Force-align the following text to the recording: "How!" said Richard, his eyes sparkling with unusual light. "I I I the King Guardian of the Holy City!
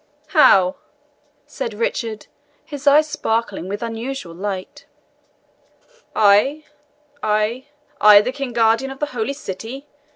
"How!" 0.29 0.77
said 1.45 1.75
Richard, 1.75 2.25
his 2.65 2.87
eyes 2.87 3.07
sparkling 3.07 3.69
with 3.69 3.83
unusual 3.83 4.33
light. 4.33 4.87
"I 6.15 6.63
I 7.21 7.67
I 8.01 8.21
the 8.21 8.31
King 8.31 8.51
Guardian 8.51 8.89
of 8.89 8.97
the 8.97 9.05
Holy 9.13 9.33
City! 9.33 9.85